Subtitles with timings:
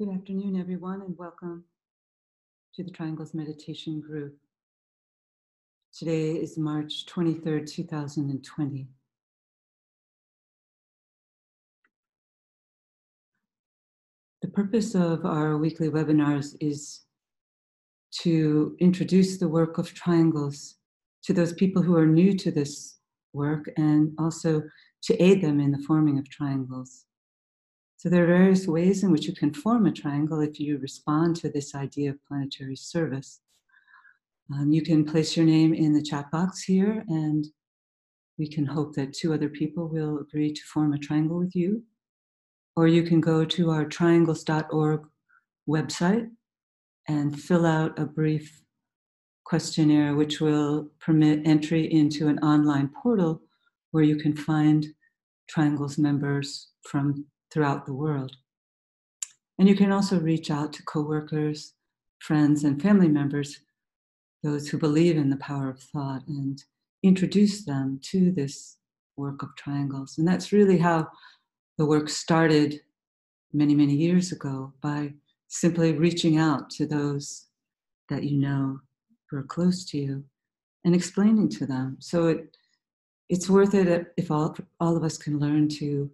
[0.00, 1.64] Good afternoon, everyone, and welcome
[2.74, 4.34] to the Triangles Meditation Group.
[5.92, 8.88] Today is March 23rd, 2020.
[14.40, 17.02] The purpose of our weekly webinars is
[18.22, 20.76] to introduce the work of triangles
[21.24, 23.00] to those people who are new to this
[23.34, 24.62] work and also
[25.02, 27.04] to aid them in the forming of triangles.
[28.00, 31.36] So there are various ways in which you can form a triangle if you respond
[31.36, 33.40] to this idea of planetary service.
[34.50, 37.46] Um, you can place your name in the chat box here, and
[38.38, 41.82] we can hope that two other people will agree to form a triangle with you.
[42.74, 45.02] Or you can go to our triangles.org
[45.68, 46.30] website
[47.06, 48.62] and fill out a brief
[49.44, 53.42] questionnaire, which will permit entry into an online portal
[53.90, 54.86] where you can find
[55.50, 58.36] Triangles members from throughout the world.
[59.58, 61.74] And you can also reach out to coworkers,
[62.18, 63.60] friends, and family members,
[64.42, 66.62] those who believe in the power of thought, and
[67.02, 68.78] introduce them to this
[69.16, 70.16] work of triangles.
[70.18, 71.08] And that's really how
[71.76, 72.80] the work started
[73.52, 75.12] many, many years ago by
[75.48, 77.46] simply reaching out to those
[78.08, 78.80] that you know
[79.28, 80.24] who are close to you
[80.84, 81.96] and explaining to them.
[82.00, 82.56] So it,
[83.28, 86.10] it's worth it if all, all of us can learn to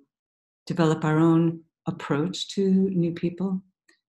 [0.67, 3.63] develop our own approach to new people.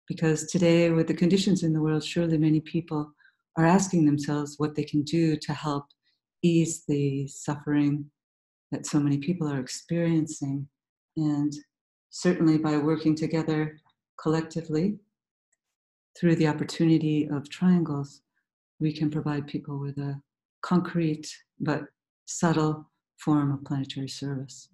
[0.07, 3.13] Because today, with the conditions in the world, surely many people
[3.57, 5.85] are asking themselves what they can do to help
[6.43, 8.07] ease the suffering
[8.71, 10.67] that so many people are experiencing.
[11.17, 11.53] And
[12.11, 13.79] certainly by working together
[14.21, 14.99] collectively
[16.19, 18.23] through the opportunity of triangles,
[18.81, 20.21] we can provide people with a
[20.63, 21.29] concrete
[21.61, 21.83] but
[22.27, 22.89] subtle
[23.19, 24.69] form of planetary service.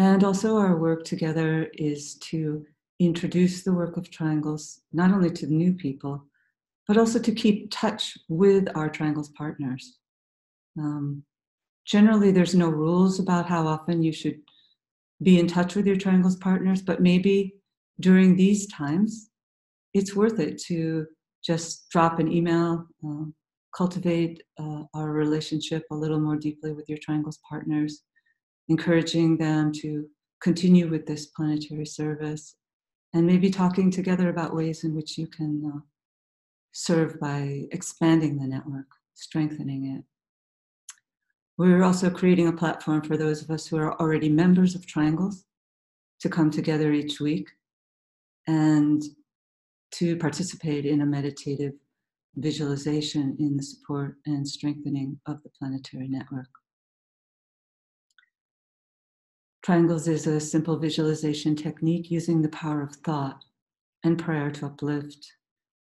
[0.00, 2.64] And also, our work together is to
[3.00, 6.24] introduce the work of triangles not only to new people,
[6.88, 9.98] but also to keep touch with our triangles partners.
[10.78, 11.22] Um,
[11.84, 14.40] generally, there's no rules about how often you should
[15.22, 17.56] be in touch with your triangles partners, but maybe
[18.00, 19.28] during these times,
[19.92, 21.08] it's worth it to
[21.44, 23.24] just drop an email, uh,
[23.76, 28.04] cultivate uh, our relationship a little more deeply with your triangles partners,
[28.70, 30.08] encouraging them to
[30.40, 32.54] continue with this planetary service,
[33.12, 35.80] and maybe talking together about ways in which you can uh,
[36.72, 40.04] serve by expanding the network, strengthening it.
[41.58, 45.44] We're also creating a platform for those of us who are already members of Triangles
[46.20, 47.48] to come together each week
[48.46, 49.02] and
[49.92, 51.72] to participate in a meditative
[52.36, 56.48] visualization in the support and strengthening of the planetary network.
[59.62, 63.44] Triangles is a simple visualization technique using the power of thought
[64.02, 65.34] and prayer to uplift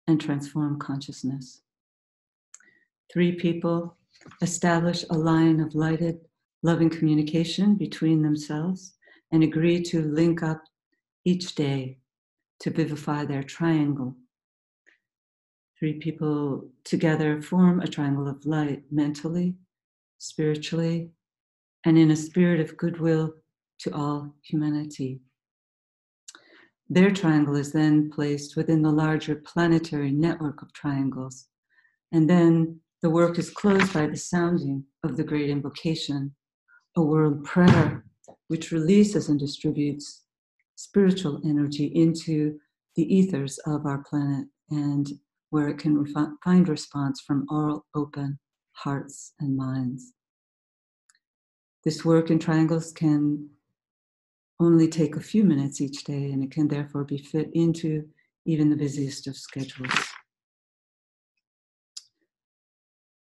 [0.07, 1.61] and transform consciousness.
[3.13, 3.95] Three people
[4.41, 6.19] establish a line of lighted,
[6.63, 8.95] loving communication between themselves
[9.31, 10.63] and agree to link up
[11.23, 11.99] each day
[12.61, 14.15] to vivify their triangle.
[15.77, 19.53] Three people together form a triangle of light mentally,
[20.17, 21.11] spiritually,
[21.85, 23.35] and in a spirit of goodwill
[23.79, 25.21] to all humanity.
[26.89, 31.47] Their triangle is then placed within the larger planetary network of triangles.
[32.11, 36.33] And then the work is closed by the sounding of the great invocation,
[36.95, 38.05] a world prayer,
[38.47, 40.23] which releases and distributes
[40.75, 42.57] spiritual energy into
[42.95, 45.11] the ethers of our planet and
[45.49, 48.39] where it can refi- find response from all open
[48.73, 50.13] hearts and minds.
[51.83, 53.49] This work in triangles can
[54.59, 58.07] only take a few minutes each day, and it can therefore be fit into
[58.45, 59.91] even the busiest of schedules.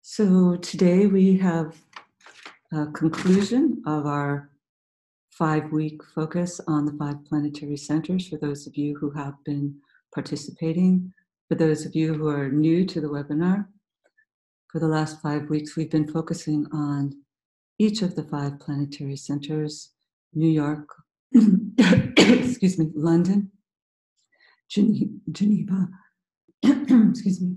[0.03, 1.77] So today we have
[2.73, 4.51] a conclusion of our
[5.31, 9.75] five week focus on the five planetary centers for those of you who have been
[10.15, 11.13] participating.
[11.49, 13.67] For those of you who are new to the webinar,
[14.71, 17.15] for the last five weeks, we've been focusing on
[17.79, 19.91] each of the five planetary centers
[20.35, 20.89] New York,
[22.19, 23.51] excuse me, London,
[24.71, 25.89] Geneva,
[26.63, 27.57] excuse me,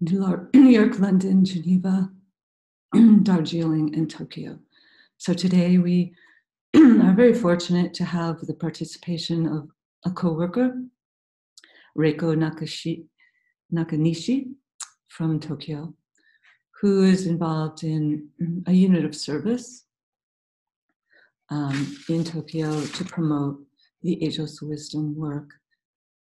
[0.00, 2.10] New York, London, Geneva,
[3.22, 4.58] Darjeeling, and Tokyo.
[5.16, 6.14] So today we
[6.76, 9.70] are very fortunate to have the participation of
[10.04, 10.80] a co-worker,
[11.96, 13.06] Reiko Nakashi,
[13.74, 14.52] Nakanishi
[15.08, 15.94] from Tokyo,
[16.80, 18.28] who is involved in
[18.66, 19.84] a unit of service
[21.50, 23.58] um, in Tokyo to promote
[24.02, 25.50] the ageless wisdom work.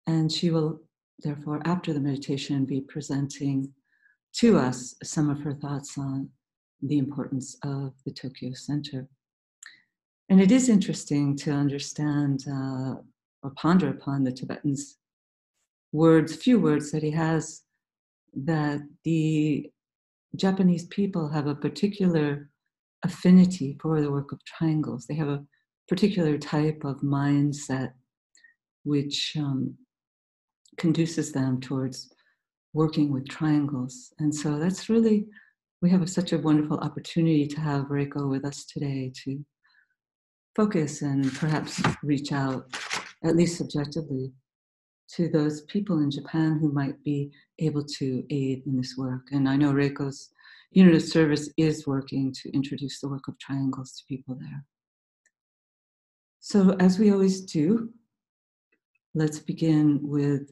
[0.06, 0.80] And she will,
[1.18, 3.72] therefore, after the meditation, be presenting
[4.36, 6.30] to us some of her thoughts on
[6.80, 9.08] the importance of the Tokyo Center.
[10.30, 12.94] And it is interesting to understand uh,
[13.42, 14.96] or ponder upon the Tibetan's
[15.92, 17.62] words, few words that he has,
[18.34, 19.70] that the
[20.36, 22.50] Japanese people have a particular
[23.04, 25.06] affinity for the work of triangles.
[25.06, 25.44] They have a
[25.88, 27.92] particular type of mindset
[28.84, 29.74] which um,
[30.76, 32.12] conduces them towards
[32.72, 34.12] working with triangles.
[34.18, 35.26] And so that's really,
[35.82, 39.44] we have such a wonderful opportunity to have Reiko with us today to
[40.54, 42.66] focus and perhaps reach out,
[43.24, 44.32] at least subjectively,
[45.16, 49.28] to those people in Japan who might be able to aid in this work.
[49.32, 50.30] And I know Reiko's
[50.70, 54.64] unit of service is working to introduce the work of triangles to people there.
[56.40, 57.90] So, as we always do,
[59.14, 60.50] let's begin with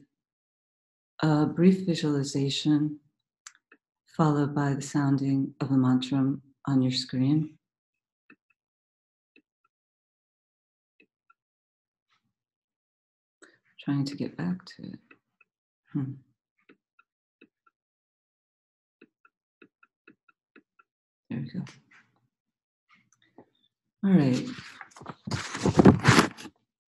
[1.21, 2.99] a brief visualization
[4.15, 6.35] followed by the sounding of a mantra
[6.67, 7.56] on your screen.
[13.87, 14.99] Trying to get back to it.
[15.93, 16.11] Hmm.
[21.29, 21.63] There we go.
[24.03, 24.45] All right.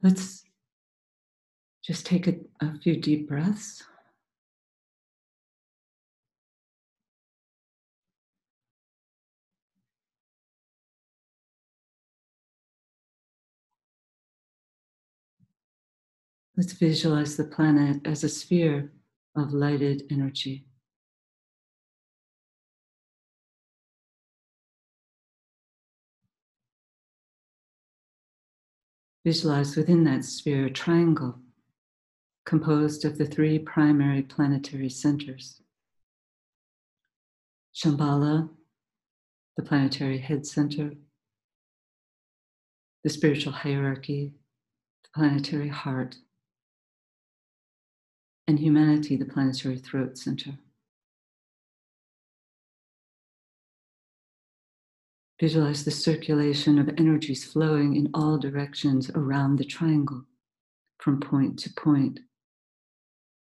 [0.03, 0.43] Let's
[1.81, 3.81] just take a, a few deep breaths.
[16.59, 18.91] Let's visualize the planet as a sphere
[19.33, 20.65] of lighted energy.
[29.23, 31.39] Visualize within that sphere a triangle
[32.45, 35.61] composed of the three primary planetary centers.
[37.73, 38.49] Shambhala,
[39.55, 40.91] the planetary head center,
[43.05, 44.33] the spiritual hierarchy,
[45.03, 46.17] the planetary heart,
[48.49, 50.57] and humanity, the planetary throat center.
[55.39, 60.23] Visualize the circulation of energies flowing in all directions around the triangle,
[60.97, 62.21] from point to point,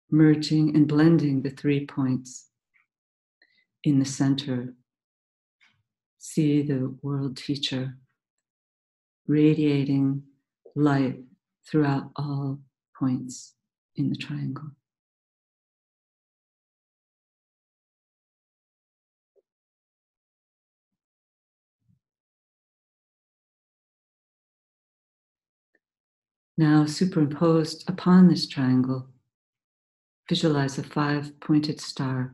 [0.10, 2.48] merging and blending the three points
[3.84, 4.74] in the center.
[6.18, 7.98] See the world teacher
[9.28, 10.24] radiating
[10.76, 11.20] light
[11.70, 12.62] throughout all
[12.98, 13.54] points
[13.96, 14.72] in the triangle.
[26.60, 29.08] Now, superimposed upon this triangle,
[30.28, 32.34] visualize a five pointed star.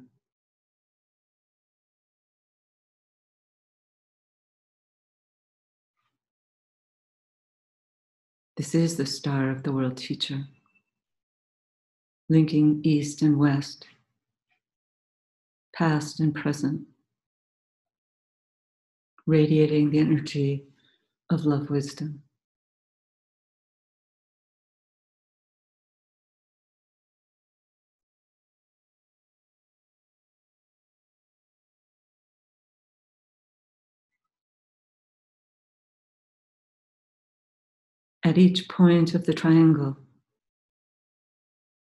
[8.55, 10.45] This is the star of the world teacher,
[12.30, 13.87] linking east and west,
[15.75, 16.83] past and present,
[19.25, 20.63] radiating the energy
[21.30, 22.21] of love wisdom.
[38.25, 39.97] At each point of the triangle,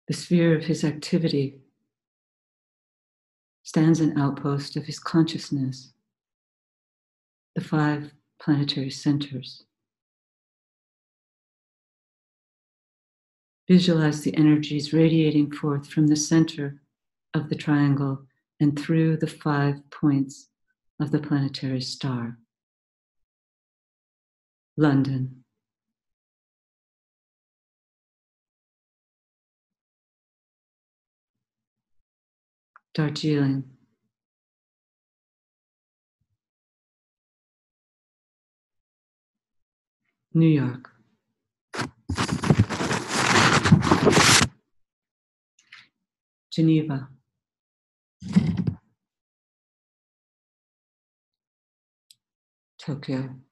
[0.08, 1.60] the sphere of his activity
[3.62, 5.92] stands an outpost of his consciousness,
[7.54, 9.64] the five planetary centers.
[13.68, 16.80] Visualize the energies radiating forth from the center
[17.34, 18.26] of the triangle
[18.58, 20.48] and through the five points
[20.98, 22.38] of the planetary star.
[24.76, 25.41] London,
[32.94, 33.64] Darjeeling.
[40.34, 40.90] New York.
[46.50, 47.08] Geneva.
[52.78, 53.51] Tokyo.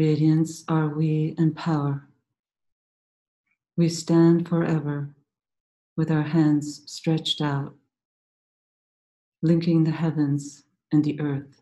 [0.00, 2.08] Radiance are we and power.
[3.76, 5.14] We stand forever
[5.94, 7.74] with our hands stretched out,
[9.42, 11.60] linking the heavens and the earth,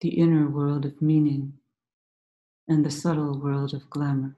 [0.00, 1.52] the inner world of meaning
[2.66, 4.36] and the subtle world of glamour.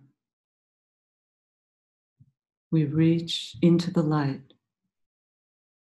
[2.71, 4.53] We reach into the light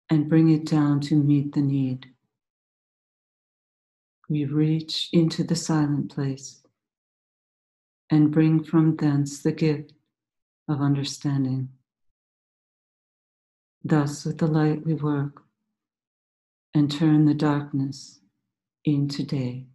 [0.09, 2.07] and bring it down to meet the need
[4.29, 6.63] we reach into the silent place
[8.11, 9.93] and bring from thence the gift
[10.69, 11.71] of understanding.
[13.83, 15.43] Thus, with the light, we work
[16.75, 18.21] and turn the darkness
[18.85, 19.67] into day.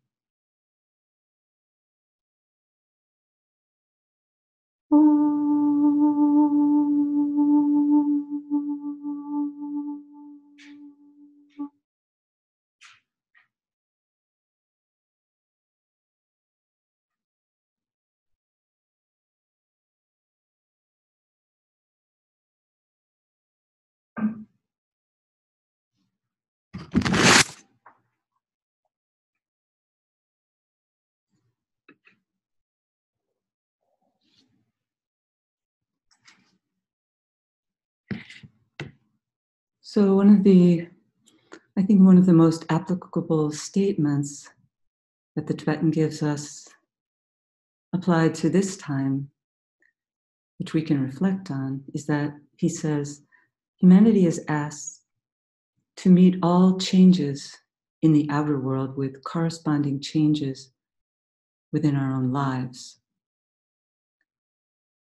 [39.94, 40.88] So, one of the,
[41.78, 44.50] I think, one of the most applicable statements
[45.36, 46.68] that the Tibetan gives us
[47.94, 49.30] applied to this time,
[50.58, 53.22] which we can reflect on, is that he says,
[53.78, 55.04] humanity is asked
[55.98, 57.56] to meet all changes
[58.02, 60.72] in the outer world with corresponding changes
[61.72, 62.98] within our own lives.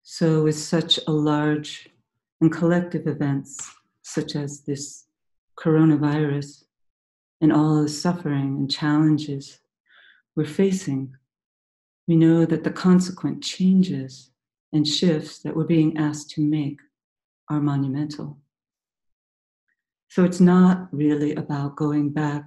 [0.01, 1.87] So, with such a large
[2.41, 3.69] and collective events
[4.11, 5.05] such as this
[5.57, 6.63] coronavirus
[7.39, 9.59] and all the suffering and challenges
[10.35, 11.15] we're facing,
[12.07, 14.31] we know that the consequent changes
[14.73, 16.79] and shifts that we're being asked to make
[17.49, 18.37] are monumental.
[20.09, 22.43] So it's not really about going back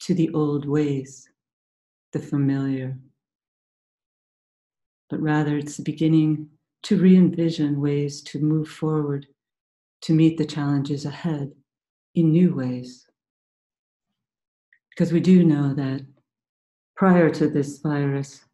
[0.00, 1.26] to the old ways,
[2.12, 2.98] the familiar,
[5.08, 6.48] but rather it's the beginning
[6.82, 9.26] to re envision ways to move forward
[10.02, 11.52] to meet the challenges ahead
[12.14, 13.06] in new ways.
[14.90, 16.04] Because we do know that
[16.96, 18.44] prior to this virus,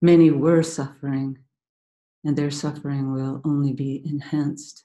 [0.00, 1.38] many were suffering,
[2.24, 4.84] and their suffering will only be enhanced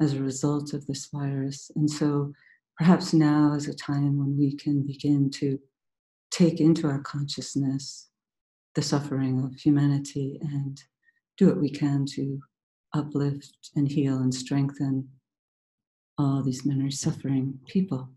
[0.00, 1.70] as a result of this virus.
[1.76, 2.32] And so
[2.78, 5.58] perhaps now is a time when we can begin to
[6.30, 8.08] take into our consciousness
[8.74, 10.82] the suffering of humanity and
[11.36, 12.40] do what we can to
[12.94, 15.08] uplift and heal and strengthen
[16.18, 18.10] all these memory suffering people.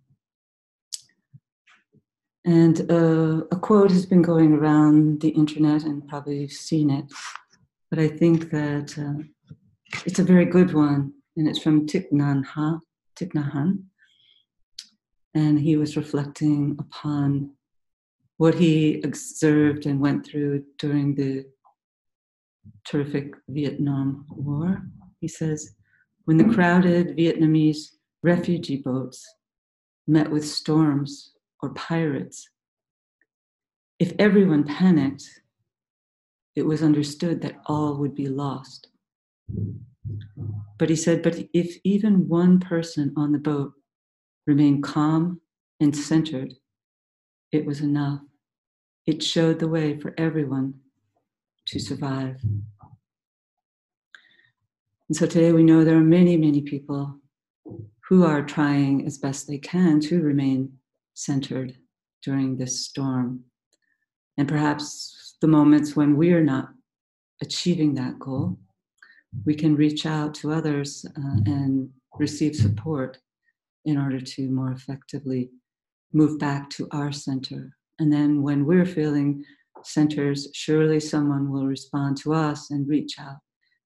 [2.46, 7.06] And uh, a quote has been going around the internet, and probably you've seen it,
[7.90, 9.24] but I think that uh,
[10.06, 13.84] it's a very good one, and it's from Thich Nhat Hanh.
[15.34, 17.52] And he was reflecting upon
[18.38, 21.46] what he observed and went through during the
[22.86, 24.84] terrific Vietnam War.
[25.20, 25.75] He says,
[26.26, 27.92] when the crowded Vietnamese
[28.24, 29.26] refugee boats
[30.08, 32.50] met with storms or pirates,
[34.00, 35.24] if everyone panicked,
[36.56, 38.90] it was understood that all would be lost.
[40.78, 43.74] But he said, but if even one person on the boat
[44.46, 45.42] remained calm
[45.80, 46.54] and centered,
[47.52, 48.22] it was enough.
[49.06, 50.76] It showed the way for everyone
[51.68, 52.38] to survive.
[55.08, 57.20] And so today we know there are many, many people
[58.08, 60.72] who are trying as best they can to remain
[61.14, 61.76] centered
[62.24, 63.44] during this storm.
[64.38, 66.70] And perhaps the moments when we're not
[67.42, 68.58] achieving that goal,
[69.46, 73.20] we can reach out to others uh, and receive support
[73.86, 75.52] in order to more effectively
[76.14, 77.76] move back to our center.
[78.00, 79.44] And then when we're feeling
[79.84, 83.38] centers, surely someone will respond to us and reach out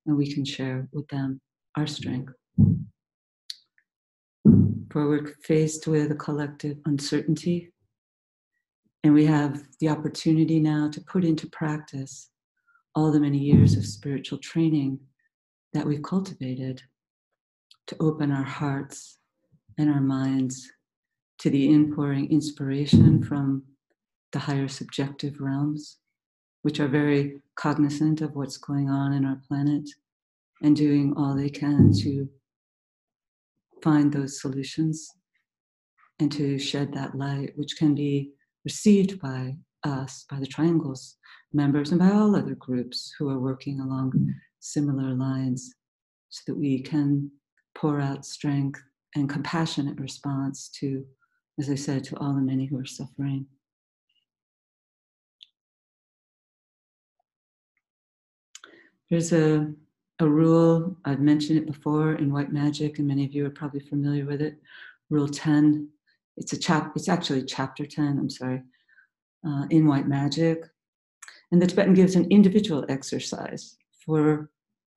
[0.10, 1.39] and we can share with them
[1.78, 2.34] our strength.
[4.92, 7.72] For we're faced with a collective uncertainty
[9.04, 12.32] And we have the opportunity now to put into practice
[12.96, 15.00] all the many years of spiritual training
[15.74, 16.82] that we've cultivated
[17.88, 19.20] to open our hearts
[19.78, 20.70] and our minds
[21.39, 23.63] to the inpouring inspiration from
[24.34, 25.99] the higher subjective realms,
[26.62, 29.88] which are very cognizant of what's going on in our planet
[30.62, 32.28] and doing all they can to
[33.82, 35.10] find those solutions
[36.20, 38.32] and to shed that light, which can be
[38.66, 41.16] received by us, by the triangles
[41.54, 44.12] members, and by all other groups who are working along
[44.60, 45.74] similar lines,
[46.30, 47.32] so that we can
[47.74, 48.82] pour out strength
[49.16, 51.06] and compassionate response to,
[51.60, 53.48] as I said, to all the many who are suffering.
[59.10, 59.72] There's a,
[60.20, 63.80] a rule, I've mentioned it before in white magic, and many of you are probably
[63.80, 64.60] familiar with it.
[65.10, 65.89] Rule 10.
[66.38, 68.62] It's a chap, it's actually chapter 10, I'm sorry,
[69.46, 70.70] uh, in white magic.
[71.51, 74.50] And the Tibetan gives an individual exercise for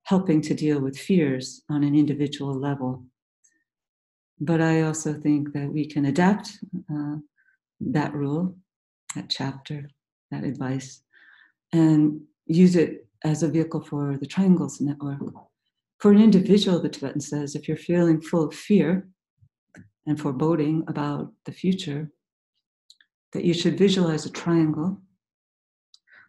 [0.03, 3.03] helping to deal with fears on an individual level.
[4.39, 6.59] But I also think that we can adapt
[6.93, 7.15] uh,
[7.79, 8.55] that rule,
[9.15, 9.89] that chapter,
[10.31, 11.01] that advice,
[11.71, 15.21] and use it as a vehicle for the Triangles Network.
[15.99, 19.07] For an individual, the Tibetan says, if you're feeling full of fear
[20.05, 22.11] and foreboding about the future,
[23.31, 25.01] that you should visualize a triangle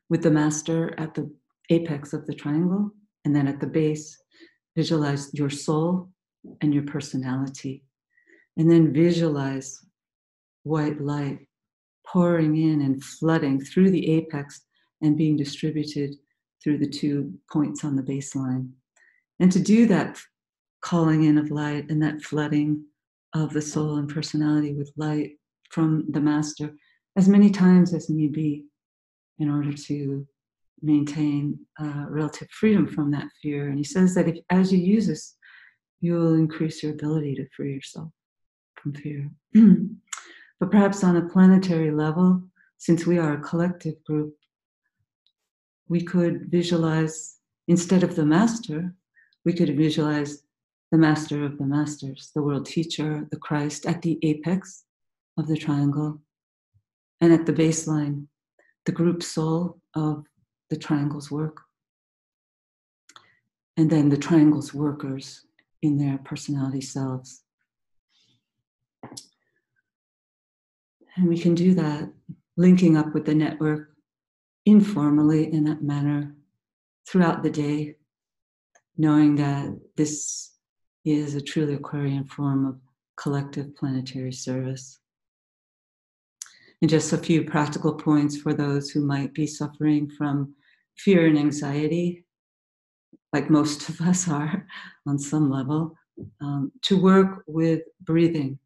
[0.09, 1.31] with the master at the
[1.71, 2.91] apex of the triangle,
[3.25, 4.17] and then at the base,
[4.77, 6.11] visualize your soul
[6.61, 7.85] and your personality.
[8.57, 9.81] And then visualize
[10.63, 11.49] white light
[12.07, 14.63] pouring in and flooding through the apex
[15.03, 16.15] and being distributed
[16.63, 18.71] through the two points on the baseline.
[19.40, 20.19] And to do that
[20.81, 22.85] calling in of light and that flooding
[23.35, 25.33] of the soul and personality with light
[25.71, 26.73] from the master
[27.17, 28.64] as many times as need be
[29.38, 30.27] in order to
[30.83, 33.69] maintain uh, relative freedom from that fear.
[33.69, 35.37] And he says that if, as you use this,
[36.01, 38.11] you will increase your ability to free yourself
[38.77, 39.31] from fear.
[40.61, 42.43] but perhaps on a planetary level,
[42.79, 44.35] since we are a collective group,
[45.88, 47.37] we could visualize,
[47.68, 48.94] instead of the master,
[49.44, 50.42] we could visualize
[50.90, 54.85] the master of the masters, the world teacher, the Christ, at the apex
[55.37, 56.20] of the triangle,
[57.20, 58.27] and at the baseline,
[58.87, 60.25] the group soul of
[60.70, 61.61] the triangle's work.
[63.77, 65.44] And then the triangle's workers
[65.83, 67.42] in their personality selves.
[71.16, 72.11] And we can do that
[72.57, 73.93] linking up with the network
[74.66, 76.35] informally in that manner
[77.07, 77.96] throughout the day,
[78.96, 80.53] knowing that this
[81.05, 82.81] is a truly Aquarian form of
[83.16, 84.98] collective planetary service.
[86.81, 90.55] And just a few practical points for those who might be suffering from
[90.96, 92.24] fear and anxiety,
[93.33, 94.66] like most of us are
[95.07, 95.94] on some level,
[96.40, 98.59] um, to work with breathing,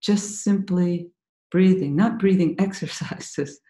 [0.00, 1.08] just simply
[1.50, 3.60] breathing, not breathing exercises,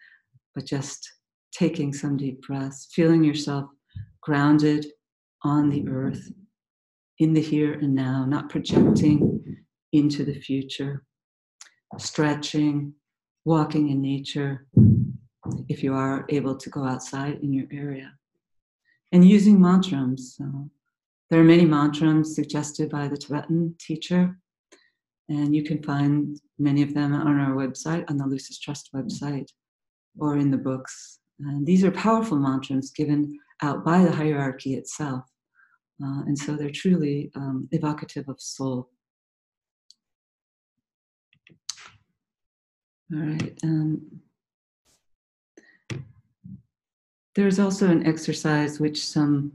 [0.55, 1.11] but just
[1.53, 3.65] taking some deep breaths, feeling yourself
[4.21, 4.85] grounded
[5.43, 6.31] on the earth,
[7.19, 11.03] in the here and now, not projecting into the future,
[11.97, 12.93] stretching,
[13.45, 14.65] walking in nature,
[15.69, 18.11] if you are able to go outside in your area,
[19.11, 20.35] and using mantras.
[20.37, 20.69] So
[21.29, 24.39] there are many mantras suggested by the Tibetan teacher,
[25.29, 29.49] and you can find many of them on our website, on the Lucis Trust website,
[30.17, 35.25] or in the books and these are powerful mantras given out by the hierarchy itself.
[36.03, 38.89] Uh, and so they're truly um, evocative of soul.
[43.13, 43.57] All right.
[43.63, 44.01] Um,
[47.35, 49.51] there's also an exercise which some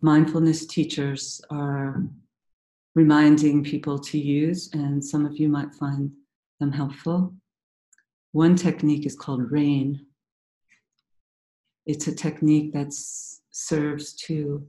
[0.00, 2.02] mindfulness teachers are
[2.94, 6.10] reminding people to use, and some of you might find
[6.60, 7.34] them helpful.
[8.32, 10.05] One technique is called RAIN,
[11.86, 12.92] it's a technique that
[13.52, 14.66] serves to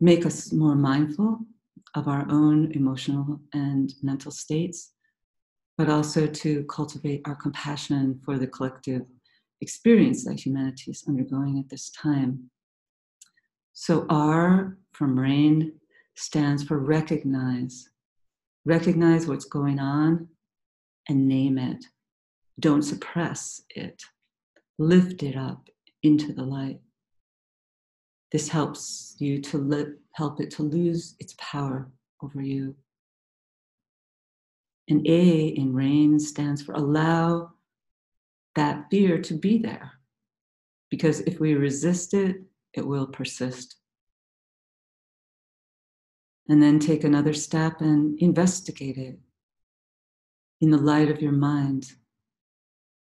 [0.00, 1.38] make us more mindful
[1.94, 4.92] of our own emotional and mental states,
[5.76, 9.02] but also to cultivate our compassion for the collective
[9.60, 12.50] experience that humanity is undergoing at this time.
[13.72, 15.72] So, R from RAIN
[16.16, 17.88] stands for recognize.
[18.64, 20.28] Recognize what's going on
[21.08, 21.84] and name it.
[22.58, 24.02] Don't suppress it.
[24.78, 25.68] Lift it up
[26.02, 26.80] into the light.
[28.30, 31.90] This helps you to help it to lose its power
[32.22, 32.74] over you.
[34.88, 37.52] And A in RAIN stands for allow
[38.54, 39.92] that fear to be there.
[40.90, 42.36] Because if we resist it,
[42.72, 43.76] it will persist.
[46.48, 49.18] And then take another step and investigate it
[50.60, 51.92] in the light of your mind.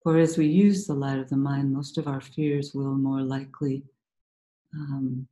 [0.04, 3.22] For as we use the light of the mind, most of our fears will more
[3.22, 3.84] likely
[4.74, 5.28] um,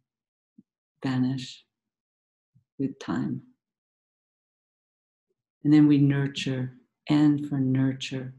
[1.02, 1.64] vanish
[2.78, 3.42] with time.
[5.64, 6.74] And then we nurture
[7.10, 8.34] and for nurture,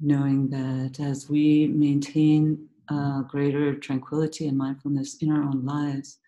[0.00, 6.18] knowing that as we maintain uh, greater tranquility and mindfulness in our own lives,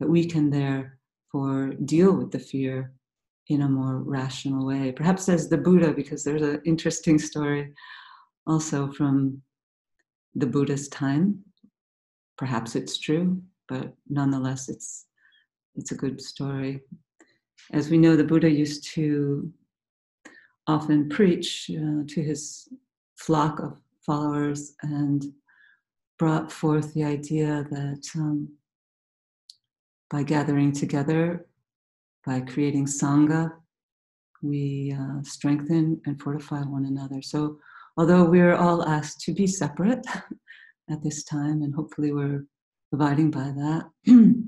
[0.00, 2.92] that we can therefore deal with the fear
[3.48, 4.92] in a more rational way.
[4.92, 7.72] Perhaps as the Buddha, because there's an interesting story
[8.46, 9.42] also from
[10.34, 11.44] the Buddha's time.
[12.36, 15.06] Perhaps it's true, but nonetheless, it's
[15.76, 16.80] it's a good story.
[17.72, 19.52] As we know, the Buddha used to
[20.66, 22.68] often preach uh, to his
[23.16, 25.24] flock of followers and
[26.18, 28.48] brought forth the idea that um,
[30.10, 31.46] by gathering together,
[32.26, 33.52] by creating Sangha,
[34.42, 37.22] we uh, strengthen and fortify one another.
[37.22, 37.58] So,
[37.96, 40.04] although we're all asked to be separate
[40.90, 42.44] at this time, and hopefully we're
[42.92, 43.84] abiding by that,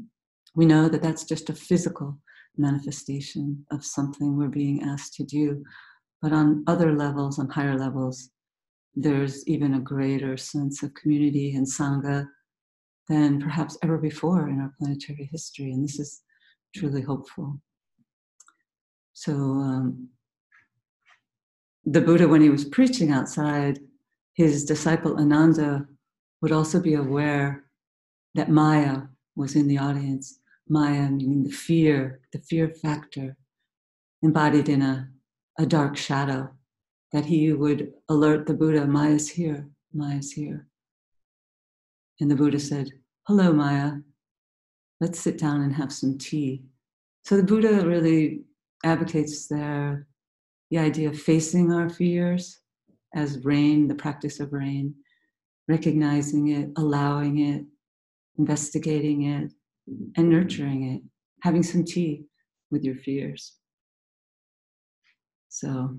[0.55, 2.19] we know that that's just a physical
[2.57, 5.63] manifestation of something we're being asked to do.
[6.23, 8.31] But on other levels, on higher levels,
[8.95, 12.27] there's even a greater sense of community and Sangha
[13.09, 15.71] than perhaps ever before in our planetary history.
[15.73, 16.23] And this is
[16.75, 17.61] truly hopeful.
[19.17, 20.11] So, um,
[21.87, 23.79] the Buddha, when he was preaching outside,
[24.35, 25.87] his disciple Ananda
[26.43, 27.65] would also be aware
[28.35, 30.39] that Maya was in the audience.
[30.69, 33.39] Maya meaning the fear, the fear factor
[34.23, 35.09] embodied in a,
[35.59, 36.51] a dark shadow,
[37.11, 40.67] that he would alert the Buddha, Maya's here, Maya's here.
[42.21, 42.91] And the Buddha said,
[43.27, 43.93] Hello, Maya.
[45.01, 46.65] Let's sit down and have some tea.
[47.25, 48.43] So the Buddha really
[48.87, 50.07] advocates there
[50.71, 52.61] the idea of facing our fears
[53.15, 54.95] as rain, the practice of rain,
[55.69, 57.65] recognizing it, allowing it,
[58.39, 59.53] investigating it,
[60.17, 61.03] and nurturing it,
[61.43, 62.25] having some tea
[62.71, 63.55] with your fears.
[65.49, 65.97] So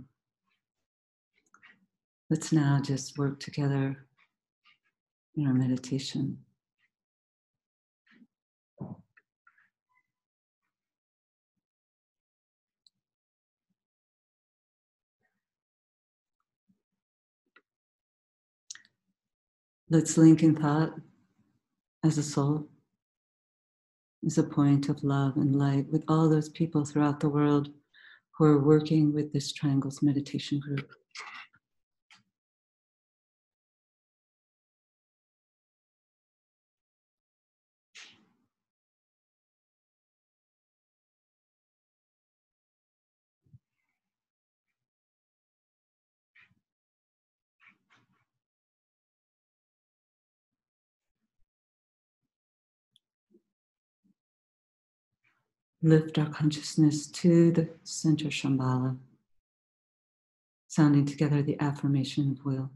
[2.30, 4.06] let's now just work together
[5.36, 6.38] in our meditation.
[19.90, 20.96] Let's link in thought
[22.04, 22.68] as a soul,
[24.26, 27.70] as a point of love and light with all those people throughout the world
[28.38, 30.92] who are working with this Triangles Meditation Group.
[55.82, 58.98] Lift our consciousness to the center Shambhala,
[60.68, 62.72] sounding together the affirmation of will.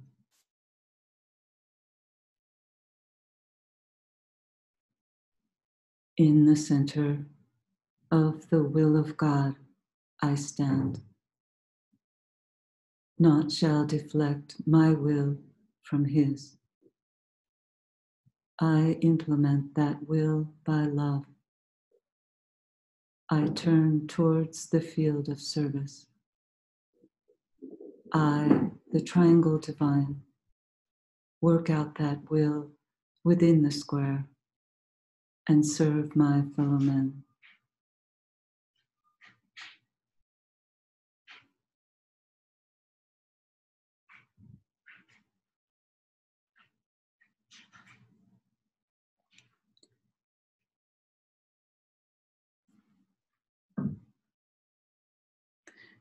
[6.18, 7.26] In the center
[8.12, 9.56] of the will of God,
[10.22, 11.02] I stand.
[13.18, 15.38] Naught shall deflect my will
[15.82, 16.58] from His.
[18.60, 21.26] I implement that will by love
[23.34, 26.06] I turn towards the field of service.
[28.14, 30.24] I, the triangle divine,
[31.40, 32.72] work out that will
[33.24, 34.26] within the square
[35.48, 37.24] and serve my fellow men.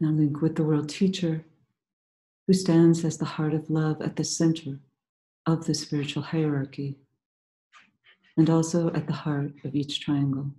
[0.00, 1.44] Now link with the world teacher
[2.46, 4.78] who stands as the heart of love at the center
[5.44, 6.98] of the spiritual hierarchy
[8.36, 10.52] and also at the heart of each triangle.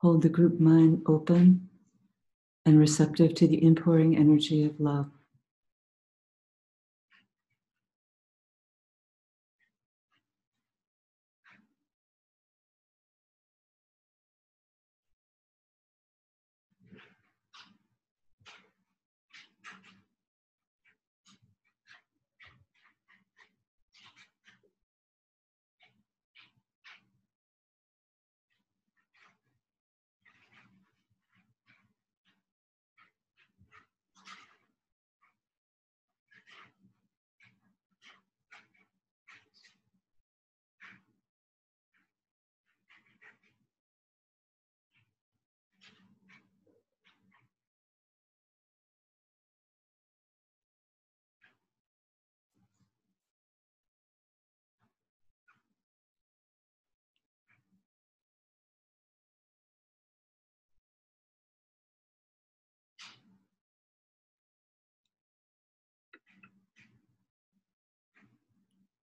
[0.00, 1.68] Hold the group mind open
[2.64, 5.10] and receptive to the inpouring energy of love.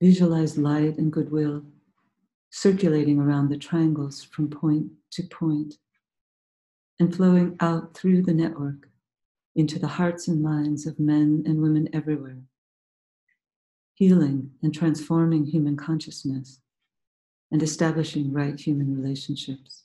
[0.06, 1.63] Visualize light and goodwill
[2.52, 5.80] circulating around the triangles from point to point
[7.00, 8.88] and flowing out through the network
[9.56, 12.38] into the hearts and minds of men and women everywhere,
[13.96, 16.60] healing and transforming human consciousness
[17.52, 19.85] and establishing right human relationships.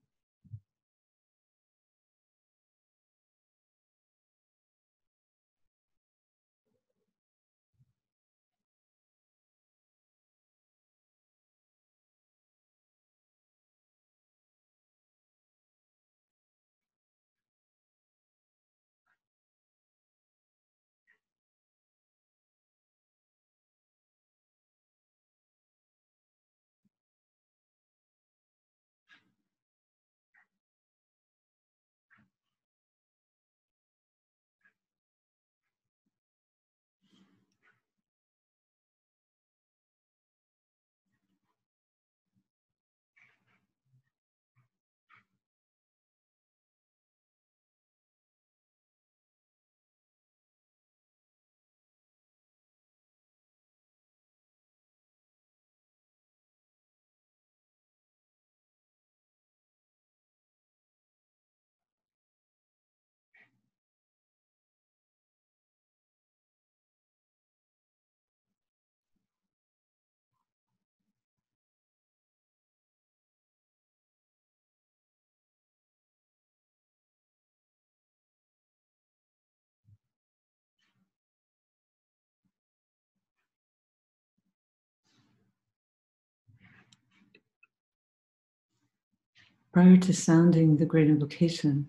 [89.73, 91.87] Prior to sounding the great invocation,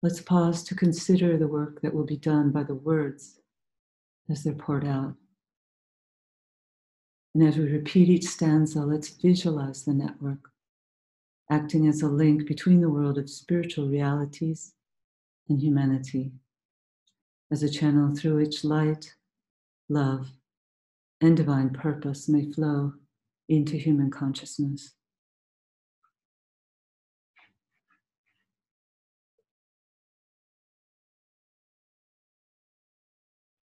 [0.00, 3.40] let's pause to consider the work that will be done by the words
[4.30, 5.14] as they're poured out.
[7.34, 10.52] And as we repeat each stanza, let's visualize the network,
[11.50, 14.74] acting as a link between the world of spiritual realities
[15.48, 16.30] and humanity,
[17.50, 19.16] as a channel through which light,
[19.88, 20.28] love,
[21.20, 22.92] and divine purpose may flow
[23.48, 24.94] into human consciousness.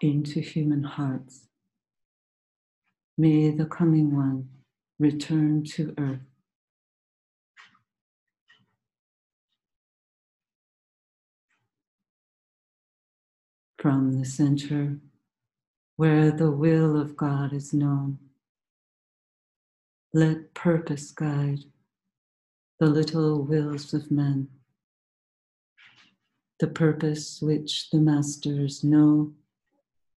[0.00, 1.48] into human hearts.
[3.18, 4.48] May the coming one
[4.98, 6.20] return to earth.
[13.78, 14.98] From the center
[15.96, 18.18] where the will of God is known,
[20.14, 21.60] let purpose guide
[22.80, 24.48] the little wills of men,
[26.60, 29.32] the purpose which the masters know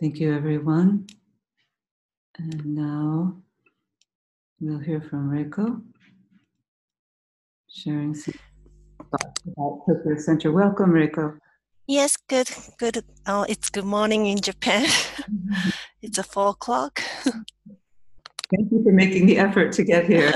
[0.00, 1.06] Thank you, everyone.
[2.38, 3.36] And now
[4.60, 5.82] we'll hear from Reiko
[7.76, 8.34] sharing some
[9.10, 10.52] thoughts about Tokyo Center.
[10.52, 11.38] Welcome, Reiko.
[11.86, 13.04] Yes, good, good.
[13.26, 14.88] Oh, it's good morning in Japan.
[16.02, 17.02] it's a four o'clock.
[17.22, 20.32] Thank you for making the effort to get here.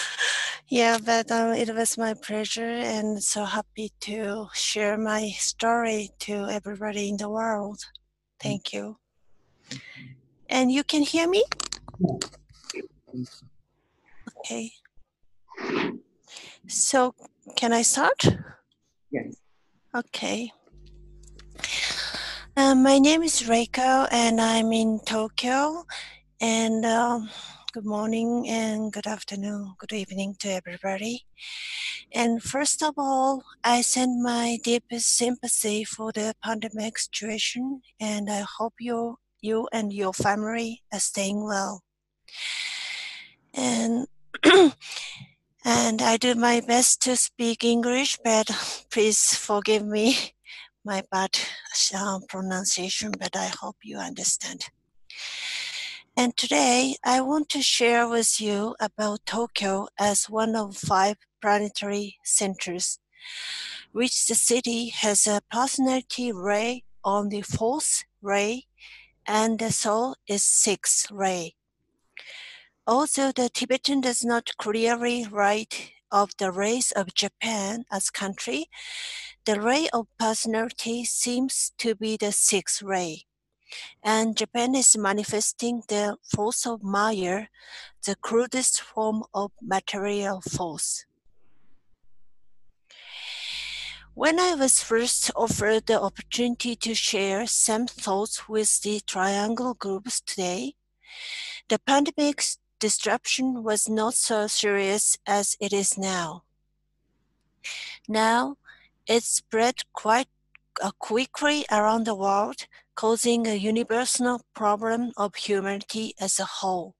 [0.68, 6.46] yeah, but um, it was my pleasure and so happy to share my story to
[6.48, 7.80] everybody in the world.
[8.40, 8.98] Thank you.
[10.48, 11.42] And you can hear me?
[14.38, 14.70] Okay.
[16.68, 17.14] So,
[17.54, 18.26] can I start?
[19.12, 19.36] Yes.
[19.94, 20.50] Okay.
[22.56, 25.84] Um, my name is Reiko, and I'm in Tokyo.
[26.40, 27.30] And um,
[27.72, 31.24] good morning, and good afternoon, good evening to everybody.
[32.12, 38.44] And first of all, I send my deepest sympathy for the pandemic situation, and I
[38.58, 41.84] hope you, you and your family are staying well.
[43.54, 44.08] And
[45.66, 48.46] and I do my best to speak English, but
[48.90, 50.16] please forgive me
[50.84, 51.36] my bad
[51.92, 54.68] uh, pronunciation, but I hope you understand.
[56.16, 62.18] And today I want to share with you about Tokyo as one of five planetary
[62.22, 63.00] centers,
[63.90, 68.66] which the city has a personality ray on the fourth ray
[69.26, 71.55] and the soul is sixth ray.
[72.86, 78.70] Although the Tibetan does not clearly write of the race of Japan as country,
[79.44, 83.26] the ray of personality seems to be the sixth ray
[84.02, 87.46] and Japan is manifesting the force of Maya,
[88.04, 91.04] the crudest form of material force.
[94.14, 100.20] When I was first offered the opportunity to share some thoughts with the Triangle groups
[100.20, 100.74] today,
[101.68, 106.44] the pandemic's disruption was not so serious as it is now.
[108.06, 108.58] Now,
[109.08, 110.28] it spread quite
[110.80, 112.58] uh, quickly around the world
[112.94, 116.94] causing a universal problem of humanity as a whole.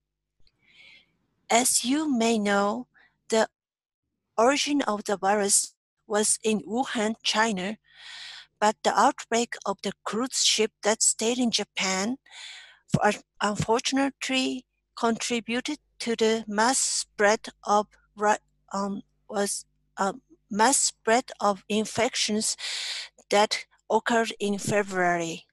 [1.48, 2.88] As you may know,
[3.28, 3.46] the
[4.36, 5.72] origin of the virus
[6.08, 7.78] was in Wuhan, China,
[8.58, 12.16] but the outbreak of the cruise ship that stayed in Japan
[13.40, 14.65] unfortunately
[14.96, 17.86] contributed to the mass spread of
[18.72, 19.64] um, was
[19.96, 20.14] a
[20.50, 22.56] mass spread of infections
[23.30, 25.44] that occurred in February.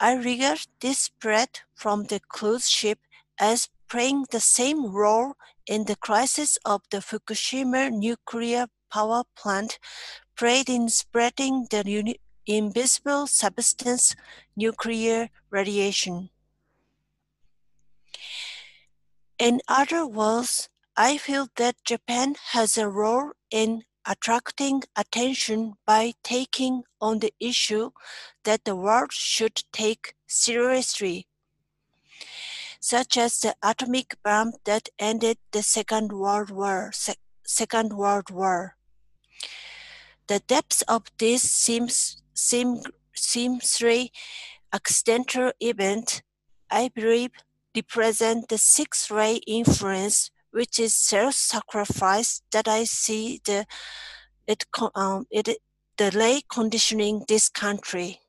[0.00, 2.98] I regard this spread from the cruise ship
[3.38, 5.34] as playing the same role
[5.66, 9.78] in the crisis of the Fukushima nuclear power plant
[10.36, 14.14] played in spreading the invisible substance
[14.56, 16.30] nuclear radiation.
[19.38, 26.82] In other words, I feel that Japan has a role in attracting attention by taking
[27.00, 27.90] on the issue
[28.42, 31.28] that the world should take seriously,
[32.80, 36.90] such as the atomic bomb that ended the Second World War.
[36.92, 37.14] Se-
[37.46, 38.76] Second World War.
[40.26, 42.82] The depth of this seems seem,
[43.16, 44.10] seemsly
[44.72, 46.22] accidental event,
[46.70, 47.30] I believe,
[47.74, 53.66] represent the sixth ray influence which is self-sacrifice that I see the
[54.46, 54.64] it
[54.94, 55.58] um, it
[55.96, 58.20] delay conditioning this country.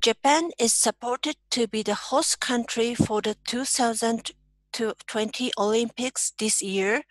[0.00, 7.02] Japan is supported to be the host country for the 2020 Olympics this year.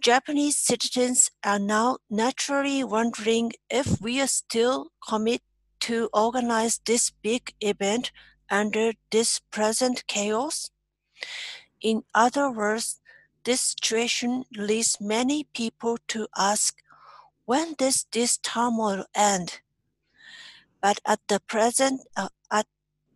[0.00, 5.42] Japanese citizens are now naturally wondering if we are still committed
[5.88, 8.12] to organize this big event
[8.50, 10.70] under this present chaos?
[11.80, 13.00] In other words,
[13.44, 16.76] this situation leads many people to ask,
[17.46, 19.60] when does this turmoil end?
[20.82, 22.66] But at the present, uh, at,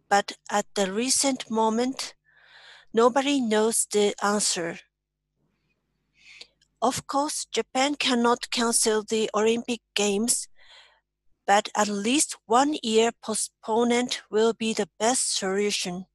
[0.08, 2.14] but at the recent moment,
[2.94, 4.78] nobody knows the answer.
[6.80, 10.48] Of course, Japan cannot cancel the Olympic Games
[11.46, 16.06] but at least one year postponement will be the best solution.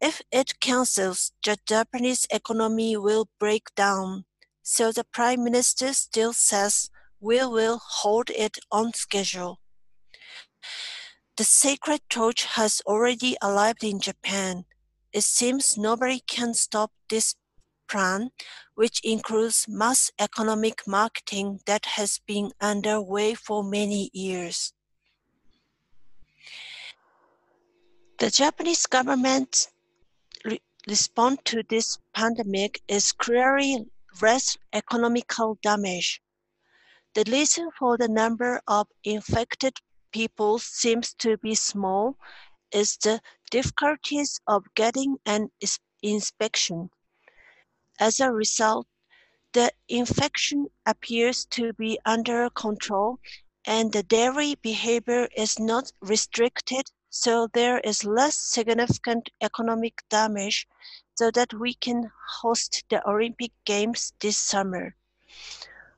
[0.00, 4.24] If it cancels, the Japanese economy will break down.
[4.62, 9.60] So the Prime Minister still says we will hold it on schedule.
[11.36, 14.66] The sacred torch has already arrived in Japan.
[15.12, 17.34] It seems nobody can stop this
[17.88, 18.30] plan,
[18.74, 24.72] which includes mass economic marketing that has been underway for many years.
[28.18, 29.68] The Japanese government's
[30.44, 33.86] re response to this pandemic is clearly
[34.22, 36.22] less economical damage.
[37.14, 39.74] The reason for the number of infected
[40.12, 42.16] people seems to be small
[42.72, 43.20] is the
[43.50, 45.50] difficulties of getting an
[46.02, 46.90] inspection.
[48.00, 48.86] As a result,
[49.52, 53.20] the infection appears to be under control
[53.64, 60.66] and the dairy behavior is not restricted, so there is less significant economic damage
[61.14, 64.96] so that we can host the Olympic Games this summer.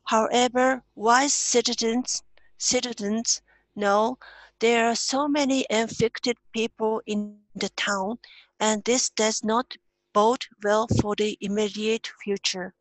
[0.04, 2.22] However, wise citizens
[2.58, 3.42] citizens
[3.74, 4.18] know
[4.60, 8.18] there are so many infected people in the town,
[8.60, 9.76] and this does not
[10.16, 12.72] bode well for the immediate future.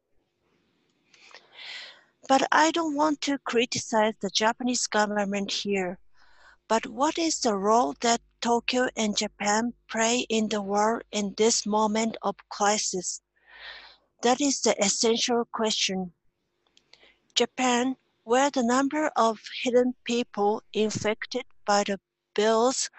[2.30, 6.00] But I don't want to criticize the Japanese government here.
[6.70, 11.66] But what is the role that Tokyo and Japan play in the world in this
[11.66, 13.22] moment of crisis?
[14.22, 16.14] That is the essential question.
[17.36, 22.00] Japan, where the number of hidden people infected by the
[22.34, 22.90] bills,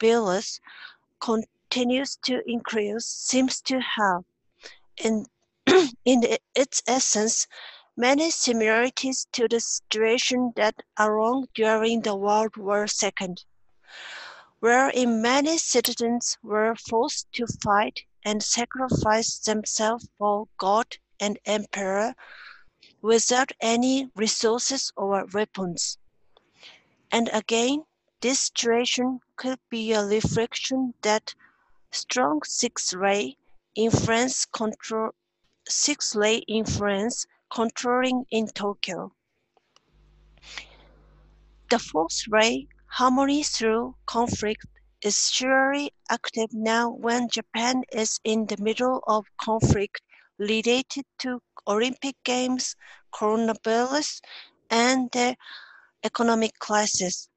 [0.00, 0.60] virus
[1.74, 4.22] continues to increase, seems to have,
[4.96, 5.26] in,
[6.04, 6.22] in
[6.54, 7.48] its essence,
[7.96, 13.34] many similarities to the situation that arose during the World War II,
[14.60, 20.86] wherein many citizens were forced to fight and sacrifice themselves for God
[21.18, 22.14] and Emperor
[23.02, 25.98] without any resources or weapons.
[27.10, 27.82] And again,
[28.20, 31.34] this situation could be a reflection that
[31.94, 33.36] strong six-ray
[33.76, 35.10] influence control
[35.68, 39.12] six-ray influence controlling in Tokyo.
[41.70, 44.66] The fourth ray, harmony through conflict,
[45.02, 50.02] is surely active now when Japan is in the middle of conflict
[50.38, 52.76] related to Olympic Games,
[53.14, 54.20] coronavirus,
[54.70, 55.36] and the
[56.04, 57.28] economic crisis.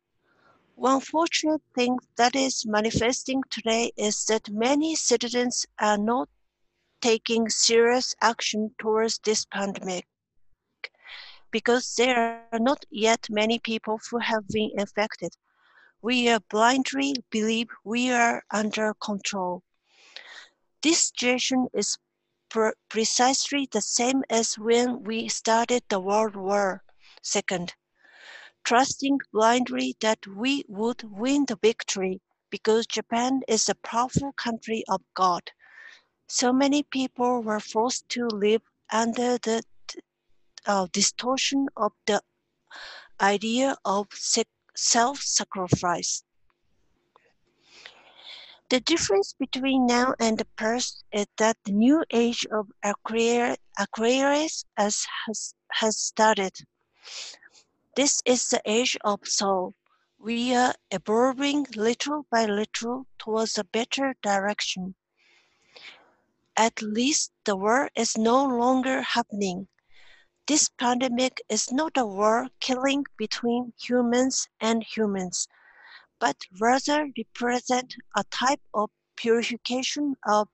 [0.78, 6.30] One fortunate thing that is manifesting today is that many citizens are not
[7.02, 10.06] taking serious action towards this pandemic
[11.50, 15.36] because there are not yet many people who have been infected.
[16.04, 19.64] We are blindly believe we are under control.
[20.84, 21.98] This situation is
[22.50, 26.84] pre- precisely the same as when we started the World War
[27.36, 27.66] II,
[28.68, 35.00] trusting blindly that we would win the victory because Japan is a powerful country of
[35.14, 35.42] God.
[36.28, 38.62] So many people were forced to live
[38.92, 39.64] under the
[40.66, 42.22] uh, distortion of the
[43.22, 44.08] idea of
[44.76, 46.26] self sacrifice.
[48.70, 55.06] The difference between now and the past is that the new age of Aquarius has,
[55.72, 56.52] has started.
[57.98, 59.74] This is the age of soul.
[60.20, 64.94] We are evolving little by little towards a better direction.
[66.56, 69.68] At least the war is no longer happening.
[70.46, 75.48] This pandemic is not a war killing between humans and humans,
[76.20, 80.50] but rather represent a type of purification of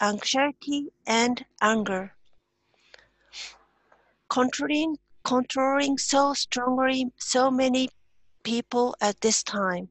[0.00, 2.16] anxiety and anger.
[4.28, 7.88] Controlling, controlling so strongly so many
[8.42, 9.88] people at this time.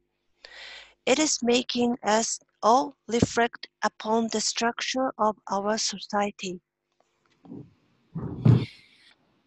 [1.05, 6.61] It is making us all reflect upon the structure of our society.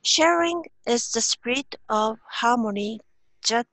[0.03, 3.01] Sharing is the spirit of harmony
[3.49, 3.67] that,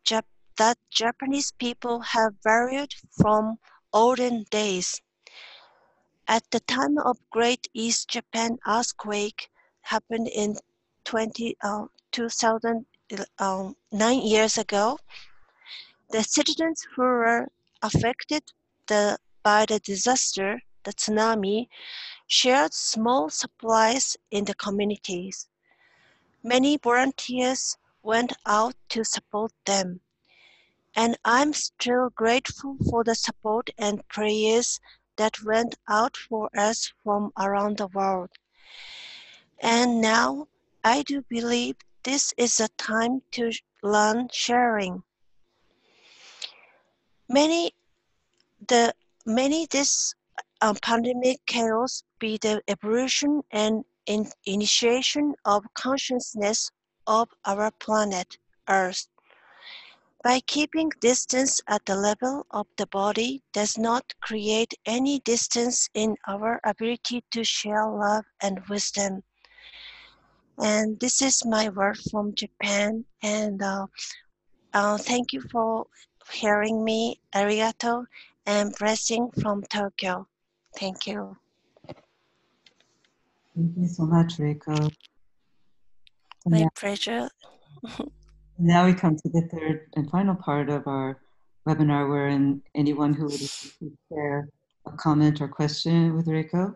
[0.57, 3.57] that Japanese people have valued from
[3.91, 5.01] olden days.
[6.27, 9.51] At the time of Great East Japan earthquake
[9.81, 10.55] happened in
[11.03, 14.97] 20, uh, 2009 um, years ago,
[16.11, 17.47] the citizens who were
[17.81, 18.43] affected
[18.87, 21.67] the, by the disaster, the tsunami,
[22.27, 25.49] shared small supplies in the communities.
[26.43, 29.99] Many volunteers went out to support them,
[30.95, 34.79] and I'm still grateful for the support and prayers
[35.15, 38.29] that went out for us from around the world.
[39.59, 40.47] And now
[40.83, 43.51] I do believe this is a time to
[43.81, 45.03] learn sharing.
[47.29, 47.73] Many
[48.67, 48.93] the
[49.25, 50.13] many this
[50.61, 56.71] um, pandemic chaos be the evolution and in initiation of consciousness
[57.07, 58.37] of our planet
[58.69, 59.07] Earth.
[60.23, 66.15] by keeping distance at the level of the body does not create any distance in
[66.27, 69.21] our ability to share love and wisdom.
[70.59, 73.05] And this is my word from Japan.
[73.21, 73.87] And uh,
[74.73, 75.85] uh, thank you for
[76.31, 77.19] hearing me.
[77.33, 78.05] Arigato
[78.45, 80.27] and blessing from Tokyo.
[80.77, 81.37] Thank you.
[83.55, 84.91] Thank you so much, Reiko.
[86.45, 87.29] My now, pleasure.
[88.57, 91.19] now we come to the third and final part of our
[91.67, 94.49] webinar wherein anyone who would like to share
[94.85, 96.75] a comment or question with Reiko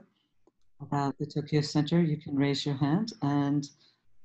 [0.82, 3.67] about the Tokyo Center, you can raise your hand and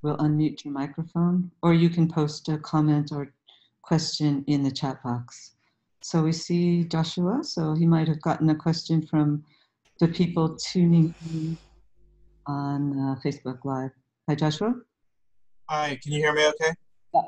[0.01, 3.33] we'll unmute your microphone or you can post a comment or
[3.81, 5.51] question in the chat box.
[6.01, 9.43] So we see Joshua, so he might have gotten a question from
[9.99, 11.57] the people tuning in
[12.45, 13.91] on uh, Facebook Live.
[14.27, 14.73] Hi, Joshua.
[15.69, 16.73] Hi, can you hear me okay?
[17.13, 17.21] Yeah.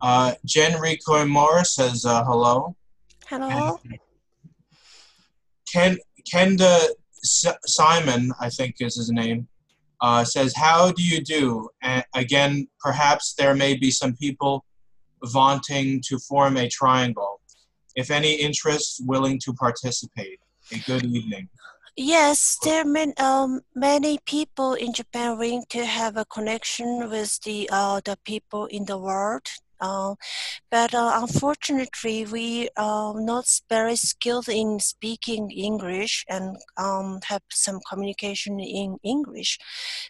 [0.00, 2.74] Uh, Jen Ricoy Morris says uh, hello.
[3.26, 3.78] Hello.
[5.70, 5.98] Ken
[6.30, 6.88] Kenda
[7.22, 9.48] Simon, I think is his name,
[10.00, 11.68] uh, says, How do you do?
[11.82, 14.64] And again, perhaps there may be some people
[15.24, 17.40] vaunting to form a triangle.
[17.94, 20.40] If any interests willing to participate.
[20.72, 21.48] A good evening.
[21.96, 27.38] Yes, there are many, um, many people in Japan willing to have a connection with
[27.42, 29.42] the uh, the people in the world.
[29.82, 30.14] Uh,
[30.70, 37.80] but uh, unfortunately, we are not very skilled in speaking English and um, have some
[37.90, 39.58] communication in English.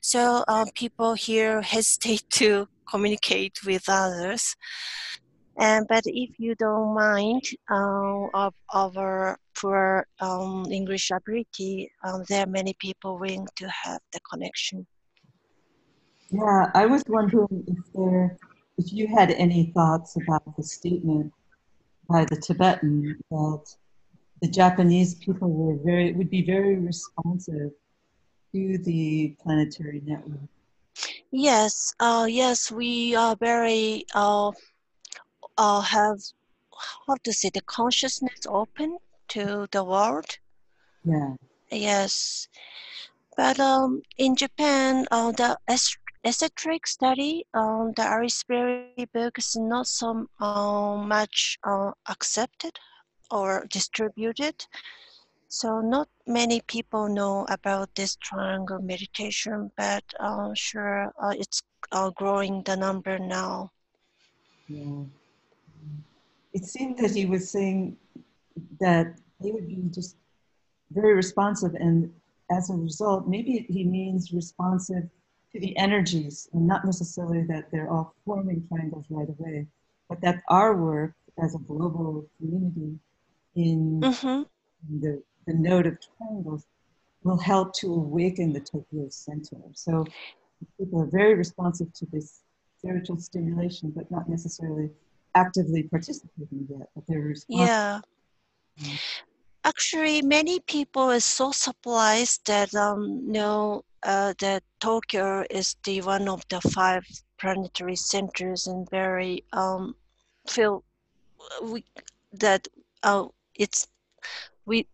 [0.02, 4.54] So uh, people here hesitate to communicate with others.
[5.58, 12.44] And but if you don't mind uh, of our poor um, English ability, um, there
[12.44, 14.86] are many people willing to have the connection.
[16.30, 18.38] Yeah, I was wondering if there,
[18.82, 21.32] if you had any thoughts about the statement
[22.08, 23.64] by the Tibetan that
[24.40, 27.70] the Japanese people were very would be very responsive
[28.52, 30.48] to the planetary network.
[31.30, 34.50] Yes, uh, yes, we are very uh,
[35.56, 36.18] uh, have
[37.06, 40.30] how to say the consciousness open to the world.
[41.04, 41.34] Yeah,
[41.70, 42.48] Yes,
[43.36, 45.56] but um, in Japan, uh, the
[46.24, 52.78] esoteric study, on the Alice Bailey book is not so uh, much uh, accepted
[53.30, 54.54] or distributed.
[55.48, 62.10] So not many people know about this triangle meditation, but uh, sure, uh, it's uh,
[62.10, 63.70] growing the number now.
[64.68, 65.04] yeah.
[66.54, 67.96] It seemed that he was saying
[68.78, 70.16] that he would be just
[70.90, 72.12] very responsive, and
[72.50, 75.08] as a result, maybe he means responsive
[75.52, 79.66] to the energies, and not necessarily that they're all forming triangles right away,
[80.08, 82.98] but that our work as a global community
[83.54, 84.42] in hmm
[85.00, 86.66] the, the node of triangles
[87.22, 89.56] will help to awaken the Tokyo Center.
[89.74, 90.04] So
[90.78, 92.40] people are very responsive to this
[92.78, 94.90] spiritual stimulation, but not necessarily
[95.34, 97.68] actively participating yet, but they're responsive.
[97.68, 98.00] Yeah.
[99.64, 106.28] Actually, many people are so surprised that um, know uh, that Tokyo is the one
[106.28, 107.04] of the five
[107.38, 109.94] planetary centers and very um,
[110.48, 110.84] feel
[111.62, 111.84] we
[112.32, 112.66] that
[113.02, 113.88] uh, it's
[114.66, 114.86] we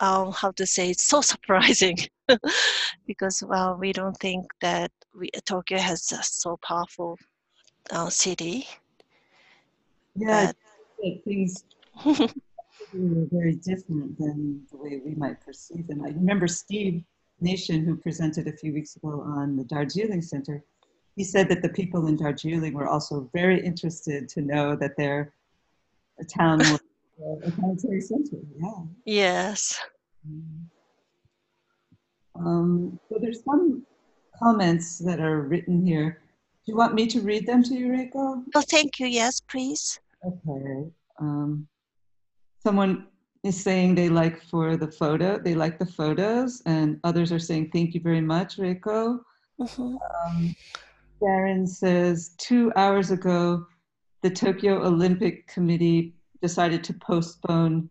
[0.00, 1.96] um, how to say it's so surprising
[3.06, 7.18] because well we don't think that we, Tokyo has a so powerful
[7.90, 8.66] uh, city.
[10.14, 10.52] Yeah,
[11.24, 11.64] things
[12.04, 16.02] were very different than the way we might perceive them.
[16.04, 17.02] I remember Steve
[17.42, 20.62] Nation, who presented a few weeks ago on the Darjeeling Center.
[21.16, 25.32] He said that the people in Darjeeling were also very interested to know that their
[26.28, 26.80] town was
[27.44, 28.38] a planetary center.
[28.58, 28.82] Yeah.
[29.04, 29.80] yes.
[32.34, 33.84] Um, so there's some
[34.38, 36.22] comments that are written here.
[36.64, 38.44] Do you want me to read them to you, Reiko?
[38.54, 39.06] Oh, thank you.
[39.06, 40.00] Yes, please.
[40.24, 40.90] Okay.
[41.18, 41.66] Um,
[42.62, 43.06] someone
[43.42, 47.70] is saying they like for the photo, they like the photos, and others are saying
[47.72, 49.20] thank you very much, Reiko.
[49.60, 49.98] Mhm.
[50.26, 50.56] Um,
[51.20, 53.66] Sharon says two hours ago,
[54.22, 57.90] the Tokyo Olympic Committee decided to postpone.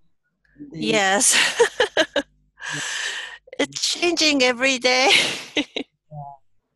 [0.72, 1.36] The, Yes.
[3.60, 5.12] it's changing every day.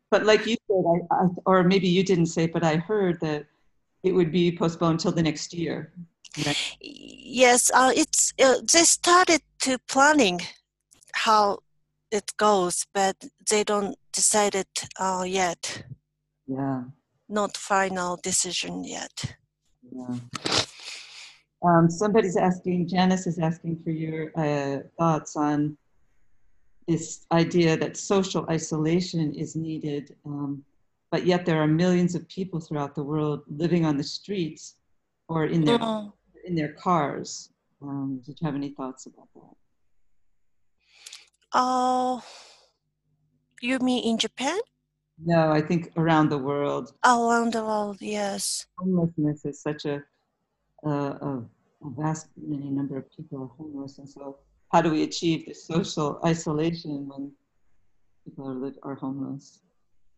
[0.08, 3.46] But like you said, I, I, or maybe you didn't say, but I heard that
[4.04, 5.92] it would be postponed till the next year.
[6.44, 6.76] Right?
[6.80, 10.40] yes, uh, it's uh, they started to planning
[11.14, 11.60] how
[12.10, 13.16] it goes, but
[13.50, 14.66] they don't decided
[14.98, 15.84] uh, yet.
[16.46, 16.84] Yeah.
[17.28, 19.36] Not final decision yet.
[19.92, 20.16] Yeah.
[21.62, 25.76] Um, somebody's asking, Janice is asking for your uh, thoughts on
[26.86, 30.62] this idea that social isolation is needed, um,
[31.10, 34.76] but yet there are millions of people throughout the world living on the streets
[35.28, 36.12] or in their Mm.
[36.46, 37.50] In their cars.
[37.82, 39.56] Um, did you have any thoughts about that?
[41.52, 42.22] Oh,
[43.60, 44.58] you mean in Japan?
[45.24, 48.66] No, I think around the world, Around the world, yes.
[48.78, 50.02] homelessness is such a,
[50.84, 51.44] a, a,
[51.84, 54.38] a vast many number of people are homeless, and so
[54.72, 57.32] how do we achieve this social isolation when
[58.24, 59.62] people are are homeless?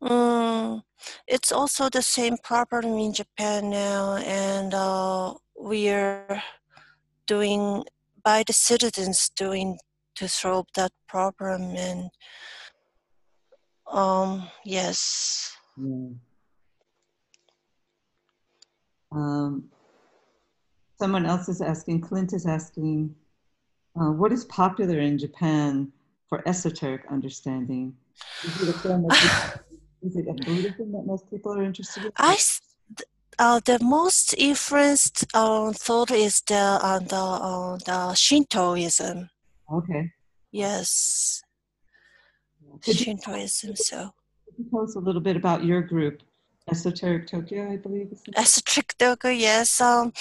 [0.02, 0.82] Mm,
[1.26, 6.42] it's also the same problem in Japan now, and uh, we are
[7.26, 7.84] doing
[8.22, 9.78] by the citizens doing
[10.16, 11.74] to solve that problem.
[11.76, 12.10] And
[13.86, 16.08] um, yes, Yeah.
[19.10, 19.64] Um,
[20.98, 23.14] someone else is asking, Clint is asking,
[23.98, 25.90] uh, what is popular in Japan
[26.28, 27.96] for esoteric understanding?
[28.44, 29.12] Is it a form of,
[30.02, 32.12] is it a Buddhism that most people are interested in?
[32.16, 32.36] I
[33.38, 39.30] uh, the most influenced uh, thought is the uh, the uh, the Shintoism.
[39.72, 40.12] Okay.
[40.50, 41.42] Yes,
[42.82, 43.76] Could you, Shintoism.
[43.76, 44.10] So.
[44.56, 46.22] you tell us a little bit about your group,
[46.70, 48.12] Esoteric Tokyo, I believe?
[48.34, 49.80] Esoteric Tokyo, yes.
[49.80, 50.12] Um,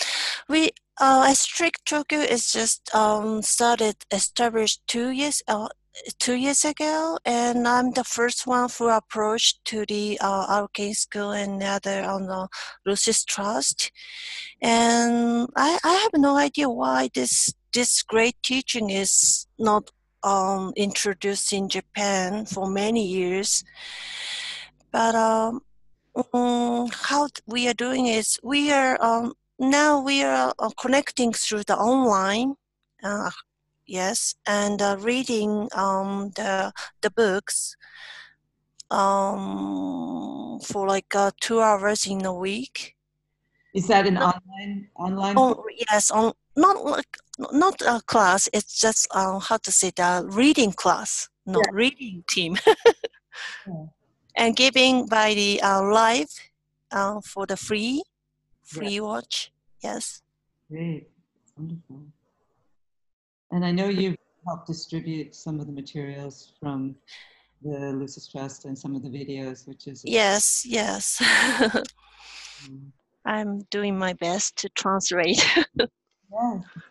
[0.49, 5.70] we uh, Esoteric Tokyo is just um started established two years uh
[6.20, 11.32] two years ago, and I'm the first one who approached to the uh, Arcane School
[11.32, 12.48] and other on the
[12.86, 13.91] Lucis Trust,
[14.62, 19.91] and I I have no idea why this this great teaching is not
[20.24, 23.64] um introduced in Japan for many years,
[24.91, 25.62] but um
[26.34, 31.64] Mm, how we are doing is we are um, now we are uh, connecting through
[31.64, 32.56] the online
[33.04, 33.30] uh,
[33.88, 36.72] yes and uh, reading um, the
[37.02, 37.76] the books
[38.92, 42.96] um, for like uh, two hours in a week
[43.74, 44.32] Is that an No.
[44.32, 45.36] online, online?
[45.38, 47.18] oh yes on not like
[47.52, 52.58] not a class it's just uh, how to say the reading class no reading team
[53.68, 53.86] Yeah.
[54.36, 56.30] and giving by the uh, live
[56.92, 58.04] uh, for the free
[58.64, 59.52] free watch
[59.84, 60.22] yes
[60.70, 61.08] Great,
[61.56, 62.02] wonderful.
[63.58, 66.95] And I know you've helped distribute some of the materials from
[67.64, 71.20] the Lucis Trust and some of the videos, which is yes yes
[73.26, 75.43] i'm doing my best to translate
[75.80, 75.89] yes,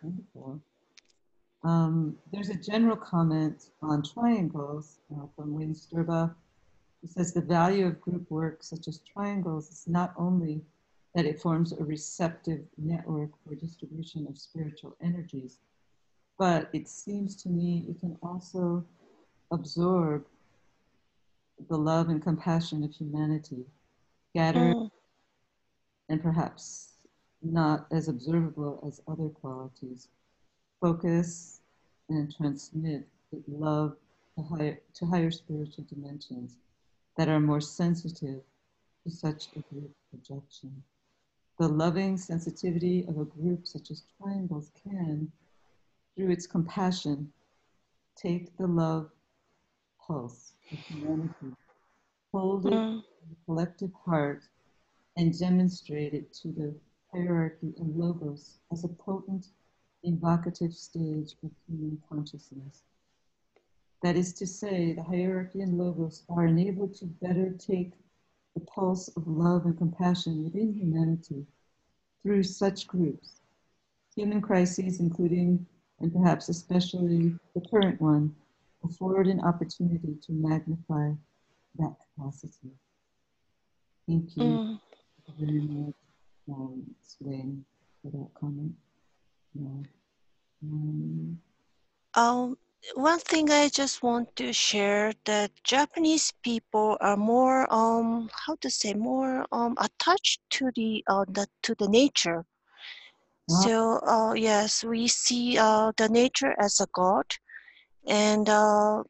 [0.03, 0.61] wonderful.
[1.63, 6.35] Um, there's a general comment on triangles uh, from Wayne Sturba.
[7.01, 10.63] He says the value of group work such as triangles is not only
[11.15, 15.59] that it forms a receptive network for distribution of spiritual energies,
[16.39, 18.85] but it seems to me it can also
[19.53, 20.27] absorb
[21.69, 23.65] the love and compassion of humanity,
[24.31, 24.91] scattered Mm,
[26.09, 26.95] and perhaps
[27.43, 30.09] not as observable as other qualities.
[30.81, 31.61] Focus
[32.09, 33.97] and transmit the love
[34.37, 36.57] to higher, to higher spiritual dimensions
[37.17, 38.43] that are more sensitive
[39.05, 40.83] to such a group projection.
[41.59, 45.33] The loving sensitivity of a group such as triangles can,
[46.17, 47.31] through its compassion,
[48.17, 49.11] take the love
[50.07, 51.55] pulse of humanity,
[52.33, 54.43] hold it mm, in the collective heart,
[55.17, 56.75] and demonstrate it to the
[57.13, 59.49] hierarchy and logos as a potent,
[60.05, 62.83] evocative stage of human consciousness.
[64.03, 67.93] That is to say, the hierarchy and logos are enabled to better take
[68.55, 71.47] the pulse of love and compassion within humanity
[72.23, 73.41] through such groups.
[74.15, 75.67] Human crises, including
[76.01, 78.35] and perhaps especially the current one,
[78.85, 81.13] afford an opportunity to magnify
[81.79, 82.71] that capacity.
[84.07, 84.81] Thank you mm.
[85.39, 85.95] very much,
[86.49, 87.65] um, Swain,
[88.03, 88.73] for that comment.
[89.55, 89.83] Yeah.
[90.63, 91.41] Um,
[92.15, 92.57] Um,
[92.95, 98.71] one thing I just want to share that Japanese people are more um how to
[98.71, 102.45] say more um attached to the uh the, to the nature.
[103.49, 107.27] So uh yes, we see uh the nature as a god,
[108.07, 109.03] and uh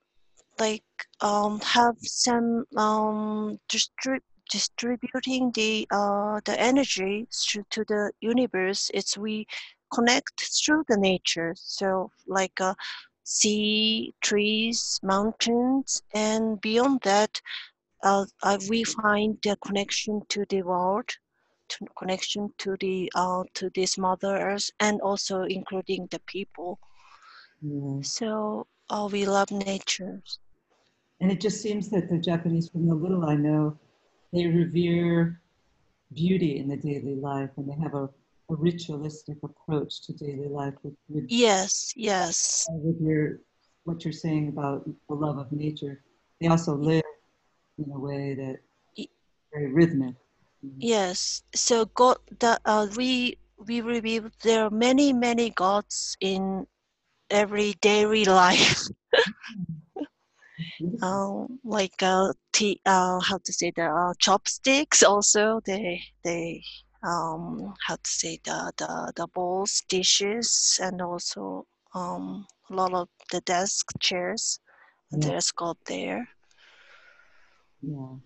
[0.58, 0.84] like
[1.20, 7.26] um have some um distrib- distributing the uh the energy
[7.70, 8.90] to the universe.
[8.94, 9.46] It's we
[9.92, 11.54] connect through the nature.
[11.56, 12.74] So like uh
[13.24, 17.40] sea, trees, mountains, and beyond that,
[18.02, 18.26] uh,
[18.68, 21.10] we find the connection to the world.
[21.68, 26.78] To connection to the uh, to this Mother Earth, and also including the people.
[27.62, 28.02] Yeah.
[28.02, 30.22] So uh, we love nature.
[31.20, 33.78] And it just seems that the Japanese, from the little I know,
[34.32, 35.40] they revere
[36.12, 40.74] beauty in the daily life and they have a, a ritualistic approach to daily life
[40.82, 43.40] with, with, Yes, yes, with your
[43.84, 46.02] what you're saying about the love of nature.
[46.40, 47.04] They also live
[47.78, 48.58] in a way that
[49.52, 50.14] very rhythmic.
[50.78, 51.42] Yes.
[51.54, 56.66] So God, the uh, we we review there are many many gods in
[57.30, 58.82] every daily life.
[61.02, 62.32] Um, like uh,
[62.86, 65.02] uh, how to say the uh, chopsticks.
[65.02, 66.62] Also, they they
[67.02, 73.08] um, how to say the the the bowls, dishes, and also um, a lot of
[73.30, 74.60] the desk chairs.
[75.12, 75.18] Yeah.
[75.28, 76.28] There's God there.
[77.82, 78.16] Yeah.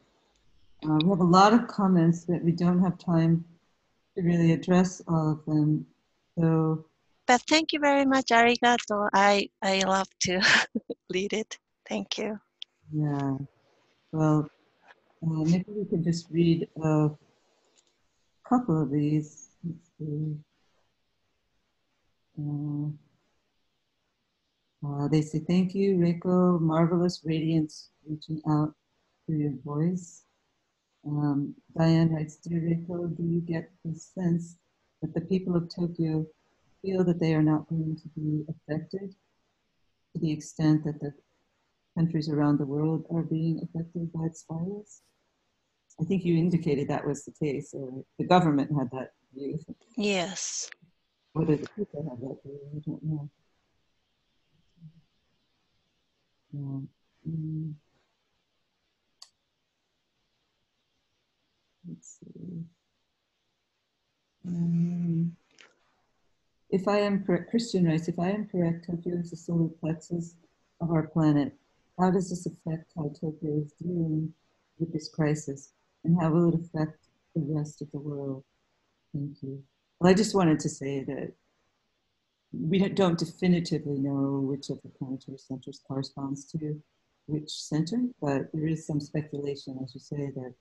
[0.83, 3.45] Uh, we have a lot of comments that we don't have time
[4.17, 5.87] to really address all of them.
[6.39, 6.87] So
[7.27, 9.09] But thank you very much, arigato.
[9.13, 10.41] I I love to
[11.11, 11.59] lead it.
[11.89, 12.39] Thank you.
[12.93, 13.37] Yeah.
[14.13, 14.49] Well,
[15.23, 17.11] uh, maybe we could just read a
[18.49, 19.51] couple of these.
[19.63, 20.37] Let's see.
[22.41, 22.89] Uh,
[24.83, 26.59] uh, they say, thank you, Reiko.
[26.59, 28.75] Marvelous radiance reaching out
[29.27, 30.25] through your voice.
[31.07, 34.57] Um, Diane writes, Dear Reiko, do you get the sense
[35.01, 36.27] that the people of Tokyo
[36.83, 39.15] feel that they are not going to be affected
[40.13, 41.13] to the extent that the
[41.97, 45.03] countries around the world are being affected by its virus?
[46.01, 49.59] I think you indicated that was the case, or the government had that view.
[49.97, 50.71] Yes.
[51.33, 53.31] Whether the people have that view, I don't know.
[56.53, 57.31] Yeah.
[57.31, 57.75] Mm.
[61.89, 62.65] Let's see.
[64.47, 65.37] Um,
[66.71, 70.37] if I am correct, Christian writes, if I am correct, Tokyo is the solar plexus
[70.81, 71.55] of our planet.
[71.99, 74.33] How does this affect how Tokyo is dealing
[74.79, 75.73] with this crisis?
[76.05, 78.45] And how will it affect the rest of the world?
[79.13, 79.63] Thank you.
[79.99, 81.33] Well, I just wanted to say that
[82.53, 86.83] we don't- don't definitively know which of the planetary centers corresponds to
[87.27, 90.55] which center, but there is some speculation, as you say, that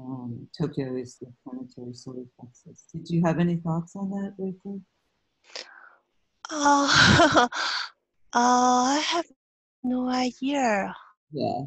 [0.00, 2.84] um, Tokyo is the planetary solar plexus.
[2.92, 4.80] Did you have any thoughts on that, Rachel?
[6.50, 7.48] Uh, uh,
[8.34, 9.26] I have
[9.82, 10.94] no idea.
[11.32, 11.64] Yeah.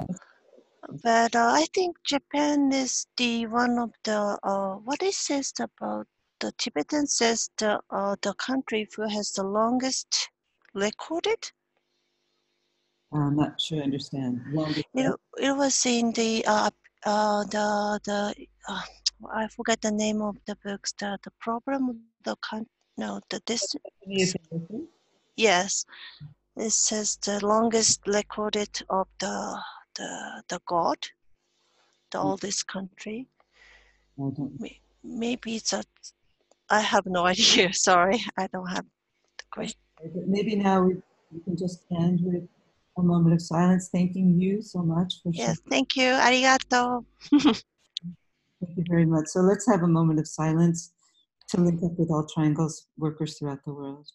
[1.03, 6.07] But uh, I think Japan is the one of the uh, what it says about
[6.39, 10.29] the Tibetan says the uh, the country who has the longest
[10.73, 11.51] recorded.
[13.13, 14.41] I'm not sure I understand.
[14.51, 16.71] Longest It, it was in the uh,
[17.05, 18.35] uh, the the
[18.69, 18.81] uh,
[19.33, 20.93] I forget the name of the books.
[20.99, 22.65] The the problem the con
[22.97, 23.75] no the this
[25.35, 25.85] yes
[26.55, 29.57] it says the longest recorded of the
[29.95, 30.97] the the god
[32.11, 32.23] the Mm.
[32.29, 33.27] oldest country.
[34.19, 34.69] I
[35.03, 35.83] maybe it's a
[36.69, 38.85] i have no idea sorry i don't have
[39.39, 39.79] the question
[40.27, 40.95] maybe now we,
[41.31, 42.43] we can just end with
[42.97, 47.03] a moment of silence, thanking you so much for yes thank you arigato
[48.63, 49.27] Thank you very much.
[49.27, 50.93] So let's have a moment of silence
[51.49, 54.07] to link up with all triangles workers throughout the world.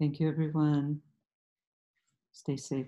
[0.00, 1.02] Thank you, everyone.
[2.32, 2.86] Stay safe.